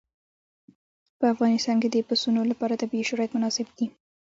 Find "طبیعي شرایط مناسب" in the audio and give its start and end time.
2.81-3.67